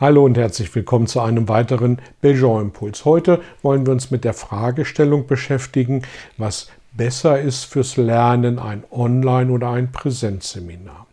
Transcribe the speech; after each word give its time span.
Hallo 0.00 0.24
und 0.24 0.38
herzlich 0.38 0.74
willkommen 0.74 1.06
zu 1.06 1.20
einem 1.20 1.46
weiteren 1.50 1.98
Belgian 2.22 2.62
Impuls. 2.62 3.04
Heute 3.04 3.42
wollen 3.60 3.84
wir 3.84 3.92
uns 3.92 4.10
mit 4.10 4.24
der 4.24 4.32
Fragestellung 4.32 5.26
beschäftigen, 5.26 6.04
was 6.38 6.70
besser 6.92 7.38
ist 7.38 7.66
fürs 7.66 7.98
Lernen, 7.98 8.58
ein 8.58 8.84
Online- 8.90 9.52
oder 9.52 9.68
ein 9.68 9.92
Präsenzseminar. 9.92 11.06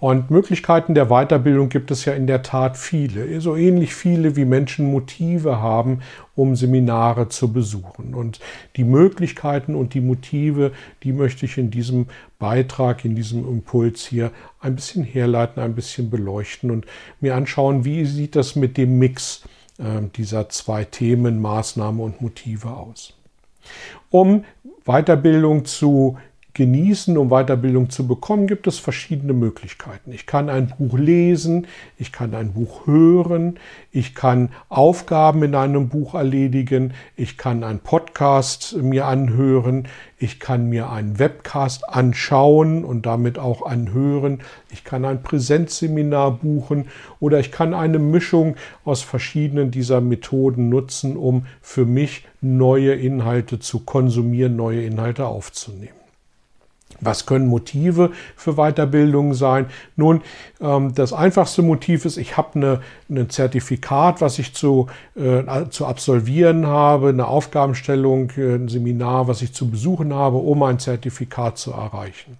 Und 0.00 0.30
Möglichkeiten 0.30 0.94
der 0.94 1.06
Weiterbildung 1.06 1.68
gibt 1.68 1.90
es 1.90 2.06
ja 2.06 2.14
in 2.14 2.26
der 2.26 2.42
Tat 2.42 2.78
viele, 2.78 3.38
so 3.42 3.54
ähnlich 3.54 3.94
viele 3.94 4.34
wie 4.34 4.46
Menschen 4.46 4.90
Motive 4.90 5.60
haben, 5.60 6.00
um 6.34 6.56
Seminare 6.56 7.28
zu 7.28 7.52
besuchen. 7.52 8.14
Und 8.14 8.40
die 8.76 8.84
Möglichkeiten 8.84 9.74
und 9.74 9.92
die 9.92 10.00
Motive, 10.00 10.72
die 11.02 11.12
möchte 11.12 11.44
ich 11.44 11.58
in 11.58 11.70
diesem 11.70 12.06
Beitrag, 12.38 13.04
in 13.04 13.14
diesem 13.14 13.46
Impuls 13.46 14.06
hier 14.06 14.30
ein 14.58 14.74
bisschen 14.74 15.04
herleiten, 15.04 15.62
ein 15.62 15.74
bisschen 15.74 16.08
beleuchten 16.08 16.70
und 16.70 16.86
mir 17.20 17.34
anschauen, 17.34 17.84
wie 17.84 18.06
sieht 18.06 18.36
das 18.36 18.56
mit 18.56 18.78
dem 18.78 18.98
Mix 18.98 19.42
äh, 19.78 20.00
dieser 20.16 20.48
zwei 20.48 20.84
Themen, 20.84 21.42
Maßnahme 21.42 22.02
und 22.02 22.22
Motive 22.22 22.70
aus. 22.70 23.12
Um 24.08 24.44
Weiterbildung 24.86 25.66
zu 25.66 26.16
genießen, 26.54 27.16
um 27.16 27.28
Weiterbildung 27.30 27.90
zu 27.90 28.06
bekommen, 28.06 28.46
gibt 28.46 28.66
es 28.66 28.78
verschiedene 28.78 29.32
Möglichkeiten. 29.32 30.12
Ich 30.12 30.26
kann 30.26 30.48
ein 30.48 30.72
Buch 30.78 30.98
lesen, 30.98 31.66
ich 31.96 32.12
kann 32.12 32.34
ein 32.34 32.52
Buch 32.52 32.86
hören, 32.86 33.58
ich 33.92 34.14
kann 34.14 34.50
Aufgaben 34.68 35.42
in 35.42 35.54
einem 35.54 35.88
Buch 35.88 36.14
erledigen, 36.14 36.92
ich 37.16 37.36
kann 37.36 37.62
einen 37.62 37.80
Podcast 37.80 38.76
mir 38.76 39.06
anhören, 39.06 39.86
ich 40.18 40.40
kann 40.40 40.68
mir 40.68 40.90
einen 40.90 41.18
Webcast 41.18 41.88
anschauen 41.88 42.84
und 42.84 43.06
damit 43.06 43.38
auch 43.38 43.62
anhören, 43.62 44.40
ich 44.70 44.84
kann 44.84 45.04
ein 45.04 45.22
Präsenzseminar 45.22 46.32
buchen 46.32 46.88
oder 47.20 47.38
ich 47.40 47.52
kann 47.52 47.74
eine 47.74 47.98
Mischung 47.98 48.56
aus 48.84 49.02
verschiedenen 49.02 49.70
dieser 49.70 50.00
Methoden 50.00 50.68
nutzen, 50.68 51.16
um 51.16 51.46
für 51.62 51.86
mich 51.86 52.26
neue 52.40 52.94
Inhalte 52.94 53.60
zu 53.60 53.80
konsumieren, 53.80 54.56
neue 54.56 54.82
Inhalte 54.82 55.26
aufzunehmen. 55.26 55.99
Was 57.00 57.26
können 57.26 57.46
Motive 57.46 58.10
für 58.36 58.54
Weiterbildung 58.54 59.34
sein? 59.34 59.66
Nun, 59.96 60.22
ähm, 60.60 60.94
das 60.94 61.12
einfachste 61.12 61.62
Motiv 61.62 62.04
ist, 62.04 62.16
ich 62.16 62.36
habe 62.36 62.80
ein 63.08 63.30
Zertifikat, 63.30 64.20
was 64.20 64.38
ich 64.38 64.54
zu, 64.54 64.88
äh, 65.16 65.68
zu 65.70 65.86
absolvieren 65.86 66.66
habe, 66.66 67.08
eine 67.08 67.26
Aufgabenstellung, 67.26 68.30
äh, 68.36 68.54
ein 68.54 68.68
Seminar, 68.68 69.28
was 69.28 69.42
ich 69.42 69.52
zu 69.52 69.70
besuchen 69.70 70.12
habe, 70.12 70.36
um 70.36 70.62
ein 70.62 70.78
Zertifikat 70.78 71.58
zu 71.58 71.72
erreichen. 71.72 72.38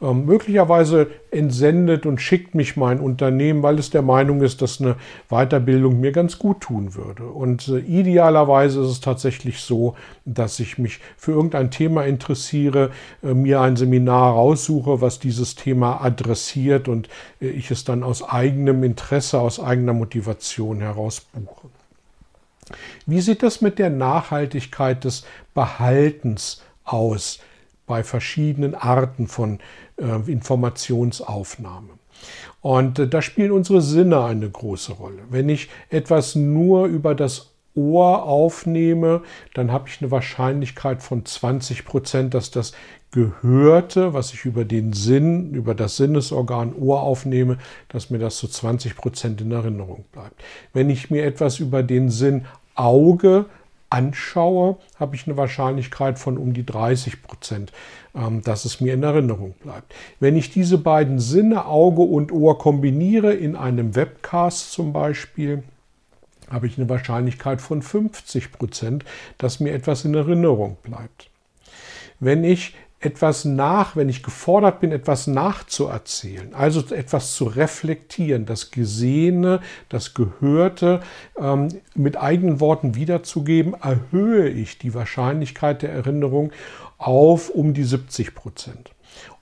Ähm, 0.00 0.26
möglicherweise 0.26 1.08
entsendet 1.32 2.06
und 2.06 2.20
schickt 2.20 2.54
mich 2.54 2.76
mein 2.76 3.00
Unternehmen, 3.00 3.64
weil 3.64 3.80
es 3.80 3.90
der 3.90 4.02
Meinung 4.02 4.42
ist, 4.42 4.62
dass 4.62 4.80
eine 4.80 4.94
Weiterbildung 5.28 5.98
mir 5.98 6.12
ganz 6.12 6.38
gut 6.38 6.60
tun 6.60 6.94
würde. 6.94 7.24
Und 7.24 7.66
äh, 7.66 7.78
idealerweise 7.78 8.80
ist 8.80 8.90
es 8.90 9.00
tatsächlich 9.00 9.60
so, 9.60 9.96
dass 10.24 10.60
ich 10.60 10.78
mich 10.78 11.00
für 11.16 11.32
irgendein 11.32 11.72
Thema 11.72 12.04
interessiere, 12.04 12.92
äh, 13.24 13.34
mir 13.34 13.60
ein 13.60 13.74
Seminar 13.74 14.34
raussuche, 14.34 15.00
was 15.00 15.18
dieses 15.18 15.56
Thema 15.56 16.00
adressiert 16.00 16.86
und 16.86 17.08
äh, 17.40 17.48
ich 17.48 17.72
es 17.72 17.82
dann 17.82 18.04
aus 18.04 18.22
eigenem 18.22 18.84
Interesse, 18.84 19.40
aus 19.40 19.58
eigener 19.58 19.94
Motivation 19.94 20.80
heraus 20.80 21.26
buche. 21.32 21.68
Wie 23.04 23.20
sieht 23.20 23.42
das 23.42 23.62
mit 23.62 23.80
der 23.80 23.90
Nachhaltigkeit 23.90 25.02
des 25.02 25.24
Behaltens 25.54 26.62
aus 26.84 27.40
bei 27.88 28.04
verschiedenen 28.04 28.76
Arten 28.76 29.26
von 29.26 29.58
äh, 29.96 30.30
Informationsaufnahme. 30.30 31.88
Und 32.60 32.98
äh, 32.98 33.08
da 33.08 33.22
spielen 33.22 33.50
unsere 33.50 33.80
Sinne 33.80 34.22
eine 34.24 34.48
große 34.48 34.92
Rolle. 34.92 35.22
Wenn 35.30 35.48
ich 35.48 35.68
etwas 35.90 36.36
nur 36.36 36.86
über 36.86 37.14
das 37.14 37.54
Ohr 37.74 38.24
aufnehme, 38.24 39.22
dann 39.54 39.70
habe 39.70 39.88
ich 39.88 40.00
eine 40.00 40.10
Wahrscheinlichkeit 40.10 41.02
von 41.02 41.24
20 41.24 41.84
Prozent, 41.84 42.34
dass 42.34 42.50
das 42.50 42.72
Gehörte, 43.10 44.12
was 44.12 44.34
ich 44.34 44.44
über 44.44 44.66
den 44.66 44.92
Sinn, 44.92 45.54
über 45.54 45.74
das 45.74 45.96
Sinnesorgan 45.96 46.74
Ohr 46.74 47.02
aufnehme, 47.02 47.56
dass 47.88 48.10
mir 48.10 48.18
das 48.18 48.36
zu 48.36 48.48
20 48.48 48.96
Prozent 48.96 49.40
in 49.40 49.50
Erinnerung 49.50 50.04
bleibt. 50.12 50.42
Wenn 50.74 50.90
ich 50.90 51.10
mir 51.10 51.24
etwas 51.24 51.58
über 51.58 51.82
den 51.82 52.10
Sinn 52.10 52.44
Auge 52.74 53.46
anschaue, 53.90 54.76
habe 54.98 55.16
ich 55.16 55.26
eine 55.26 55.36
Wahrscheinlichkeit 55.36 56.18
von 56.18 56.36
um 56.36 56.52
die 56.52 56.66
30 56.66 57.22
Prozent, 57.22 57.72
ähm, 58.14 58.42
dass 58.42 58.64
es 58.64 58.80
mir 58.80 58.94
in 58.94 59.02
Erinnerung 59.02 59.54
bleibt. 59.62 59.94
Wenn 60.20 60.36
ich 60.36 60.50
diese 60.50 60.78
beiden 60.78 61.18
Sinne, 61.18 61.66
Auge 61.66 62.02
und 62.02 62.32
Ohr, 62.32 62.58
kombiniere 62.58 63.32
in 63.32 63.56
einem 63.56 63.94
Webcast 63.94 64.72
zum 64.72 64.92
Beispiel, 64.92 65.62
habe 66.50 66.66
ich 66.66 66.78
eine 66.78 66.88
Wahrscheinlichkeit 66.88 67.60
von 67.60 67.82
50 67.82 68.52
Prozent, 68.52 69.04
dass 69.36 69.60
mir 69.60 69.72
etwas 69.72 70.04
in 70.04 70.14
Erinnerung 70.14 70.76
bleibt. 70.82 71.30
Wenn 72.20 72.44
ich 72.44 72.74
etwas 73.00 73.44
nach, 73.44 73.94
wenn 73.94 74.08
ich 74.08 74.22
gefordert 74.22 74.80
bin, 74.80 74.90
etwas 74.90 75.28
nachzuerzählen, 75.28 76.52
also 76.54 76.82
etwas 76.94 77.34
zu 77.34 77.44
reflektieren, 77.44 78.44
das 78.44 78.70
Gesehene, 78.70 79.60
das 79.88 80.14
Gehörte 80.14 81.00
ähm, 81.38 81.68
mit 81.94 82.16
eigenen 82.16 82.60
Worten 82.60 82.96
wiederzugeben, 82.96 83.74
erhöhe 83.74 84.48
ich 84.48 84.78
die 84.78 84.94
Wahrscheinlichkeit 84.94 85.82
der 85.82 85.92
Erinnerung 85.92 86.52
auf 86.98 87.50
um 87.50 87.72
die 87.72 87.84
70 87.84 88.34
Prozent. 88.34 88.90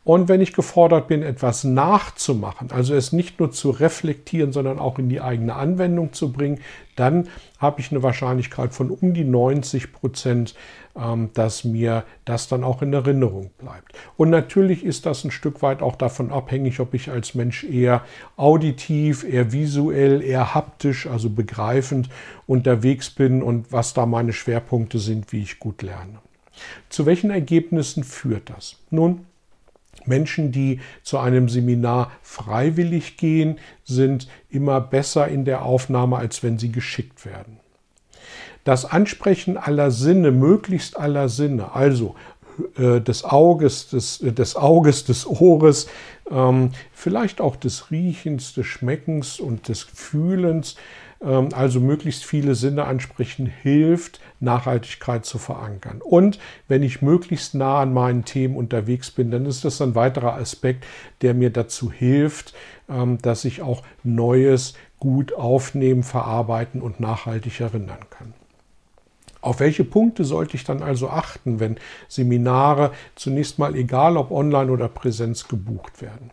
Und 0.07 0.29
wenn 0.29 0.41
ich 0.41 0.53
gefordert 0.53 1.09
bin, 1.09 1.25
etwas 1.25 1.65
nachzumachen, 1.65 2.71
also 2.71 2.95
es 2.95 3.11
nicht 3.11 3.41
nur 3.41 3.51
zu 3.51 3.71
reflektieren, 3.71 4.53
sondern 4.53 4.79
auch 4.79 5.01
in 5.01 5.09
die 5.09 5.21
eigene 5.21 5.57
Anwendung 5.57 6.13
zu 6.13 6.31
bringen, 6.31 6.61
dann 6.95 7.27
habe 7.59 7.81
ich 7.81 7.91
eine 7.91 8.05
Wahrscheinlichkeit 8.05 8.73
von 8.73 8.91
um 8.91 9.15
die 9.15 9.25
90 9.25 9.93
Prozent, 9.93 10.55
ähm, 10.95 11.31
dass 11.35 11.65
mir 11.65 12.05
das 12.25 12.47
dann 12.47 12.63
auch 12.63 12.83
in 12.83 12.93
Erinnerung 12.93 13.51
bleibt. 13.59 13.95
Und 14.17 14.31
natürlich 14.31 14.85
ist 14.85 15.07
das 15.07 15.25
ein 15.25 15.33
Stück 15.33 15.61
weit 15.61 15.83
auch 15.83 15.97
davon 15.97 16.31
abhängig, 16.31 16.79
ob 16.79 16.95
ich 16.95 17.11
als 17.11 17.35
Mensch 17.35 17.65
eher 17.65 18.03
auditiv, 18.37 19.25
eher 19.25 19.51
visuell, 19.51 20.23
eher 20.23 20.55
haptisch, 20.55 21.09
also 21.09 21.31
begreifend 21.31 22.11
unterwegs 22.47 23.11
bin 23.11 23.43
und 23.43 23.73
was 23.73 23.93
da 23.93 24.07
meine 24.07 24.33
Schwerpunkte 24.33 25.01
sind, 25.01 25.33
wie 25.33 25.43
ich 25.43 25.59
gut 25.59 25.83
lerne. 25.83 26.21
Zu 26.91 27.07
welchen 27.07 27.31
Ergebnissen 27.31 28.05
führt 28.05 28.51
das? 28.51 28.77
Nun, 28.91 29.27
Menschen, 30.05 30.53
die 30.53 30.81
zu 31.03 31.19
einem 31.19 31.49
Seminar 31.49 32.13
freiwillig 32.23 33.17
gehen, 33.17 33.59
sind 33.85 34.29
immer 34.49 34.81
besser 34.81 35.29
in 35.29 35.45
der 35.45 35.63
Aufnahme, 35.63 36.17
als 36.17 36.43
wenn 36.43 36.59
sie 36.59 36.73
geschickt 36.73 37.25
werden. 37.25 37.59
Das 38.65 38.85
Ansprechen 38.85 39.57
aller 39.57 39.91
Sinne, 39.91 40.33
möglichst 40.33 40.99
aller 40.99 41.29
Sinne, 41.29 41.75
also 41.75 42.17
äh, 42.77 43.01
des 43.01 43.25
Auges, 43.25 43.89
des, 43.91 44.19
des 44.19 44.57
Auges, 44.57 45.05
des 45.05 45.27
Ohres, 45.27 45.89
ähm, 46.31 46.71
vielleicht 46.93 47.41
auch 47.41 47.57
des 47.57 47.91
Riechens, 47.91 48.55
des 48.55 48.67
Schmeckens 48.67 49.41
und 49.41 49.69
des 49.69 49.83
Fühlens, 49.83 50.77
also 51.21 51.81
möglichst 51.81 52.25
viele 52.25 52.55
Sinne 52.55 52.85
ansprechen, 52.85 53.47
hilft, 53.47 54.21
Nachhaltigkeit 54.41 55.25
zu 55.25 55.39
verankern. 55.39 56.01
Und 56.03 56.39
wenn 56.69 56.83
ich 56.83 57.03
möglichst 57.03 57.55
nah 57.55 57.81
an 57.81 57.93
meinen 57.93 58.25
Themen 58.25 58.57
unterwegs 58.57 59.11
bin, 59.11 59.31
dann 59.31 59.47
ist 59.47 59.65
das 59.65 59.81
ein 59.81 59.95
weiterer 59.95 60.35
Aspekt, 60.35 60.87
der 61.23 61.35
mir 61.35 61.51
dazu 61.51 61.91
hilft, 61.91 62.55
ähm, 62.89 63.19
dass 63.23 63.45
ich 63.45 63.63
auch 63.63 63.83
Neues 64.05 64.75
gut 64.99 65.33
aufnehmen, 65.35 66.03
verarbeiten 66.03 66.81
und 66.81 67.01
nachhaltig 67.01 67.61
erinnern 67.61 68.07
kann. 68.11 68.35
Auf 69.47 69.61
welche 69.61 69.85
Punkte 69.85 70.25
sollte 70.25 70.57
ich 70.57 70.65
dann 70.65 70.83
also 70.83 71.09
achten, 71.09 71.61
wenn 71.61 71.77
Seminare 72.09 72.91
zunächst 73.15 73.61
mal 73.61 73.77
egal 73.77 74.17
ob 74.17 74.33
online 74.33 74.73
oder 74.73 74.89
Präsenz 74.89 75.47
gebucht 75.47 76.03
werden? 76.03 76.33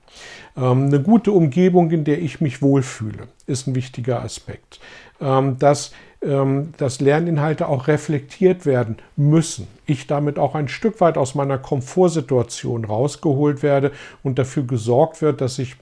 Ähm, 0.57 0.88
eine 0.88 1.00
gute 1.00 1.31
Umgebung, 1.31 1.92
in 1.92 2.06
der 2.06 2.19
ich 2.19 2.42
mich 2.42 2.63
wohlfühle, 2.63 3.27
ist 3.45 3.68
ein 3.68 3.75
wichtiger 3.75 4.24
Aspekt. 4.24 4.80
Ähm, 5.21 5.60
dass, 5.60 5.92
ähm, 6.24 6.74
dass 6.77 7.01
Lerninhalte 7.01 7.68
auch 7.68 7.88
reflektiert 7.88 8.65
werden 8.65 8.98
müssen. 9.16 9.68
Ich 9.86 10.07
damit 10.07 10.39
auch 10.39 10.56
ein 10.56 10.68
Stück 10.68 11.00
weit 11.00 11.16
aus 11.16 11.36
meiner 11.36 11.59
Komfortsituation 11.59 12.83
rausgeholt 12.83 13.62
werde 13.62 13.92
und 14.24 14.39
dafür 14.39 14.63
gesorgt 14.63 15.21
wird, 15.21 15.39
dass 15.39 15.59
ich 15.59 15.75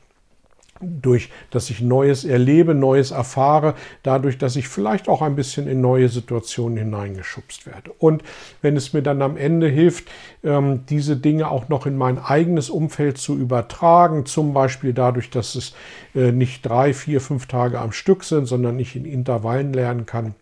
durch, 0.81 1.29
dass 1.49 1.69
ich 1.69 1.81
Neues 1.81 2.25
erlebe, 2.25 2.73
Neues 2.73 3.11
erfahre, 3.11 3.75
dadurch, 4.03 4.37
dass 4.37 4.55
ich 4.55 4.67
vielleicht 4.67 5.07
auch 5.07 5.21
ein 5.21 5.35
bisschen 5.35 5.67
in 5.67 5.81
neue 5.81 6.09
Situationen 6.09 6.77
hineingeschubst 6.77 7.65
werde. 7.65 7.91
Und 7.97 8.23
wenn 8.61 8.75
es 8.75 8.93
mir 8.93 9.01
dann 9.01 9.21
am 9.21 9.37
Ende 9.37 9.67
hilft, 9.67 10.09
ähm, 10.43 10.85
diese 10.87 11.17
Dinge 11.17 11.49
auch 11.49 11.69
noch 11.69 11.85
in 11.85 11.97
mein 11.97 12.17
eigenes 12.17 12.69
Umfeld 12.69 13.17
zu 13.17 13.37
übertragen, 13.37 14.25
zum 14.25 14.53
Beispiel 14.53 14.93
dadurch, 14.93 15.29
dass 15.29 15.55
es 15.55 15.73
äh, 16.15 16.31
nicht 16.31 16.65
drei, 16.65 16.93
vier, 16.93 17.21
fünf 17.21 17.47
Tage 17.47 17.79
am 17.79 17.91
Stück 17.91 18.23
sind, 18.23 18.45
sondern 18.45 18.79
ich 18.79 18.95
in 18.95 19.05
Intervallen 19.05 19.73
lernen 19.73 20.05
kann, 20.05 20.35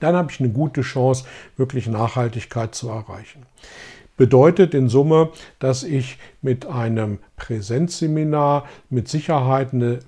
dann 0.00 0.16
habe 0.16 0.30
ich 0.30 0.40
eine 0.40 0.50
gute 0.50 0.82
Chance, 0.82 1.24
wirklich 1.56 1.86
Nachhaltigkeit 1.86 2.74
zu 2.74 2.88
erreichen 2.88 3.46
bedeutet 4.16 4.74
in 4.74 4.88
Summe, 4.88 5.30
dass 5.58 5.82
ich 5.82 6.18
mit 6.42 6.66
einem 6.66 7.18
Präsenzseminar 7.36 8.64
mit 8.90 9.08
Sicherheit 9.08 9.72
eine 9.72 10.00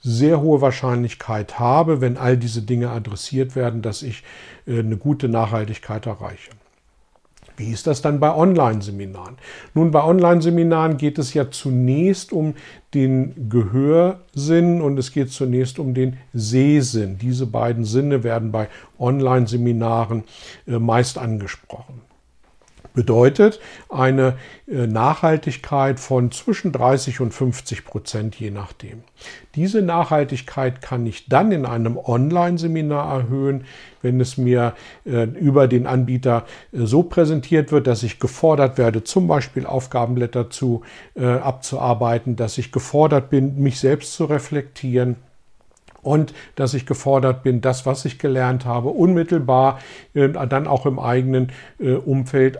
sehr 0.00 0.40
hohe 0.40 0.60
Wahrscheinlichkeit 0.60 1.58
habe, 1.58 2.00
wenn 2.00 2.16
all 2.16 2.36
diese 2.36 2.62
Dinge 2.62 2.90
adressiert 2.90 3.54
werden, 3.54 3.82
dass 3.82 4.02
ich 4.02 4.24
äh, 4.66 4.80
eine 4.80 4.96
gute 4.96 5.28
Nachhaltigkeit 5.28 6.06
erreiche. 6.06 6.50
Wie 7.56 7.70
ist 7.70 7.86
das 7.86 8.02
dann 8.02 8.18
bei 8.18 8.34
Online-Seminaren? 8.34 9.36
Nun, 9.74 9.90
bei 9.90 10.02
Online-Seminaren 10.02 10.96
geht 10.96 11.18
es 11.18 11.34
ja 11.34 11.50
zunächst 11.50 12.32
um 12.32 12.54
den 12.94 13.50
Gehörsinn 13.50 14.80
und 14.80 14.98
es 14.98 15.12
geht 15.12 15.30
zunächst 15.30 15.78
um 15.78 15.92
den 15.94 16.16
Sehsinn. 16.32 17.18
Diese 17.18 17.46
beiden 17.46 17.84
Sinne 17.84 18.24
werden 18.24 18.50
bei 18.50 18.68
Online-Seminaren 18.98 20.24
äh, 20.66 20.78
meist 20.78 21.18
angesprochen 21.18 22.00
bedeutet 22.94 23.60
eine 23.88 24.36
äh, 24.66 24.86
Nachhaltigkeit 24.86 25.98
von 25.98 26.30
zwischen 26.30 26.72
30 26.72 27.20
und 27.20 27.32
50 27.32 27.84
Prozent, 27.84 28.36
je 28.36 28.50
nachdem. 28.50 29.02
Diese 29.54 29.82
Nachhaltigkeit 29.82 30.82
kann 30.82 31.06
ich 31.06 31.28
dann 31.28 31.52
in 31.52 31.64
einem 31.64 31.96
Online-Seminar 31.96 33.20
erhöhen, 33.20 33.64
wenn 34.02 34.20
es 34.20 34.36
mir 34.36 34.74
äh, 35.04 35.24
über 35.24 35.68
den 35.68 35.86
Anbieter 35.86 36.44
äh, 36.72 36.84
so 36.84 37.02
präsentiert 37.02 37.72
wird, 37.72 37.86
dass 37.86 38.02
ich 38.02 38.18
gefordert 38.18 38.78
werde, 38.78 39.04
zum 39.04 39.26
Beispiel 39.26 39.66
Aufgabenblätter 39.66 40.50
zu, 40.50 40.82
abzuarbeiten, 41.14 42.36
dass 42.36 42.58
ich 42.58 42.72
gefordert 42.72 43.30
bin, 43.30 43.62
mich 43.62 43.78
selbst 43.78 44.14
zu 44.14 44.24
reflektieren 44.24 45.16
und 46.02 46.34
dass 46.56 46.74
ich 46.74 46.86
gefordert 46.86 47.42
bin, 47.42 47.60
das, 47.60 47.86
was 47.86 48.04
ich 48.04 48.18
gelernt 48.18 48.64
habe, 48.64 48.88
unmittelbar 48.88 49.78
dann 50.14 50.66
auch 50.66 50.86
im 50.86 50.98
eigenen 50.98 51.52
Umfeld 51.78 52.58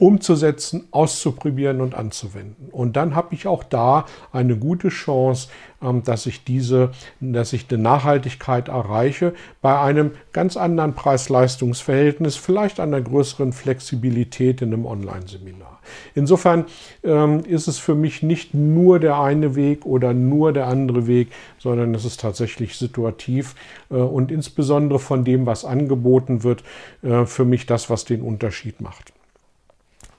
umzusetzen, 0.00 0.88
auszuprobieren 0.90 1.80
und 1.80 1.94
anzuwenden. 1.94 2.68
Und 2.72 2.96
dann 2.96 3.14
habe 3.14 3.34
ich 3.34 3.46
auch 3.46 3.62
da 3.62 4.06
eine 4.32 4.56
gute 4.56 4.88
Chance, 4.88 5.48
ähm, 5.82 6.02
dass 6.02 6.26
ich 6.26 6.42
diese, 6.42 6.90
dass 7.20 7.52
ich 7.52 7.66
eine 7.70 7.82
Nachhaltigkeit 7.82 8.68
erreiche 8.68 9.34
bei 9.60 9.78
einem 9.78 10.12
ganz 10.32 10.56
anderen 10.56 10.94
Preis-Leistungs-Verhältnis, 10.94 12.36
vielleicht 12.36 12.80
einer 12.80 13.00
größeren 13.00 13.52
Flexibilität 13.52 14.62
in 14.62 14.72
einem 14.72 14.86
Online-Seminar. 14.86 15.80
Insofern 16.14 16.64
ähm, 17.04 17.40
ist 17.44 17.68
es 17.68 17.78
für 17.78 17.94
mich 17.94 18.22
nicht 18.22 18.54
nur 18.54 19.00
der 19.00 19.20
eine 19.20 19.54
Weg 19.54 19.84
oder 19.84 20.14
nur 20.14 20.52
der 20.52 20.66
andere 20.66 21.06
Weg, 21.06 21.28
sondern 21.58 21.94
es 21.94 22.04
ist 22.04 22.20
tatsächlich 22.20 22.76
situativ 22.76 23.54
äh, 23.90 23.94
und 23.94 24.32
insbesondere 24.32 24.98
von 24.98 25.24
dem, 25.24 25.44
was 25.46 25.64
angeboten 25.64 26.42
wird, 26.42 26.64
äh, 27.02 27.26
für 27.26 27.44
mich 27.44 27.66
das, 27.66 27.90
was 27.90 28.04
den 28.04 28.22
Unterschied 28.22 28.80
macht. 28.80 29.12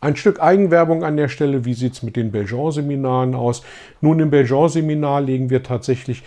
Ein 0.04 0.16
Stück 0.16 0.42
Eigenwerbung 0.42 1.04
an 1.04 1.16
der 1.16 1.28
Stelle. 1.28 1.64
Wie 1.64 1.76
sieht 1.76 1.94
es 1.94 2.02
mit 2.02 2.16
den 2.16 2.32
Belgian-Seminaren 2.32 3.36
aus? 3.36 3.62
Nun, 4.02 4.20
im 4.20 4.32
Belgian-Seminar 4.32 5.22
legen 5.22 5.52
wir 5.52 5.62
tatsächlich 5.62 6.24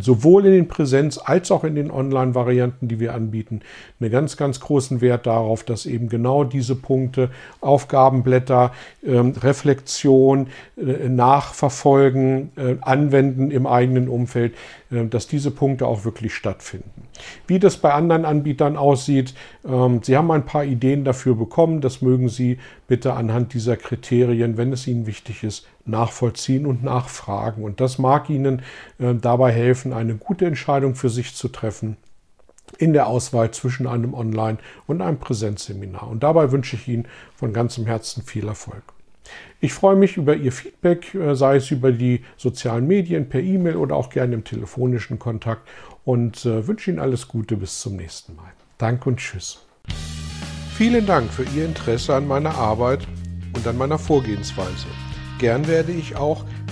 sowohl 0.00 0.46
in 0.46 0.52
den 0.52 0.68
Präsenz- 0.68 1.18
als 1.18 1.50
auch 1.50 1.64
in 1.64 1.74
den 1.74 1.90
Online-Varianten, 1.90 2.88
die 2.88 3.00
wir 3.00 3.14
anbieten, 3.14 3.60
einen 4.00 4.10
ganz, 4.10 4.36
ganz 4.36 4.60
großen 4.60 5.00
Wert 5.00 5.26
darauf, 5.26 5.64
dass 5.64 5.86
eben 5.86 6.08
genau 6.08 6.44
diese 6.44 6.76
Punkte, 6.76 7.30
Aufgabenblätter, 7.60 8.72
ähm, 9.04 9.34
Reflexion, 9.40 10.48
äh, 10.76 11.08
Nachverfolgen, 11.08 12.52
äh, 12.56 12.76
Anwenden 12.80 13.50
im 13.50 13.66
eigenen 13.66 14.08
Umfeld, 14.08 14.54
dass 15.08 15.26
diese 15.26 15.50
Punkte 15.50 15.86
auch 15.86 16.04
wirklich 16.04 16.34
stattfinden. 16.34 17.08
Wie 17.46 17.58
das 17.58 17.78
bei 17.78 17.94
anderen 17.94 18.26
Anbietern 18.26 18.76
aussieht, 18.76 19.34
ähm, 19.66 20.00
Sie 20.02 20.16
haben 20.16 20.30
ein 20.30 20.44
paar 20.44 20.64
Ideen 20.64 21.04
dafür 21.04 21.34
bekommen. 21.34 21.80
Das 21.80 22.02
mögen 22.02 22.28
Sie 22.28 22.58
bitte 22.88 23.14
anhand 23.14 23.54
dieser 23.54 23.78
Kriterien, 23.78 24.58
wenn 24.58 24.70
es 24.70 24.86
Ihnen 24.86 25.06
wichtig 25.06 25.44
ist, 25.44 25.66
nachvollziehen 25.86 26.66
und 26.66 26.84
nachfragen. 26.84 27.64
Und 27.64 27.80
das 27.80 27.98
mag 27.98 28.28
Ihnen 28.28 28.60
äh, 28.98 29.14
dabei 29.14 29.50
helfen, 29.52 29.71
eine 29.92 30.16
gute 30.16 30.46
Entscheidung 30.46 30.94
für 30.94 31.08
sich 31.08 31.34
zu 31.34 31.48
treffen 31.48 31.96
in 32.78 32.92
der 32.92 33.06
Auswahl 33.06 33.50
zwischen 33.50 33.86
einem 33.86 34.14
Online- 34.14 34.58
und 34.86 35.02
einem 35.02 35.18
Präsenzseminar. 35.18 36.08
Und 36.08 36.22
dabei 36.22 36.52
wünsche 36.52 36.76
ich 36.76 36.88
Ihnen 36.88 37.06
von 37.34 37.52
ganzem 37.52 37.86
Herzen 37.86 38.22
viel 38.22 38.46
Erfolg. 38.48 38.82
Ich 39.60 39.72
freue 39.72 39.96
mich 39.96 40.16
über 40.16 40.34
Ihr 40.34 40.52
Feedback, 40.52 41.14
äh, 41.14 41.34
sei 41.34 41.56
es 41.56 41.70
über 41.70 41.92
die 41.92 42.24
sozialen 42.36 42.86
Medien, 42.86 43.28
per 43.28 43.40
E-Mail 43.40 43.76
oder 43.76 43.96
auch 43.96 44.10
gerne 44.10 44.34
im 44.34 44.44
telefonischen 44.44 45.18
Kontakt 45.18 45.68
und 46.04 46.44
äh, 46.44 46.66
wünsche 46.66 46.90
Ihnen 46.90 46.98
alles 46.98 47.28
Gute 47.28 47.56
bis 47.56 47.80
zum 47.80 47.96
nächsten 47.96 48.34
Mal. 48.36 48.52
Danke 48.78 49.08
und 49.08 49.18
Tschüss. 49.18 49.64
Vielen 50.76 51.06
Dank 51.06 51.30
für 51.30 51.44
Ihr 51.54 51.66
Interesse 51.66 52.14
an 52.14 52.26
meiner 52.26 52.54
Arbeit 52.56 53.06
und 53.54 53.66
an 53.66 53.76
meiner 53.76 53.98
Vorgehensweise. 53.98 54.86
Gern 55.38 55.66
werde 55.68 55.92
ich 55.92 56.16
auch 56.16 56.44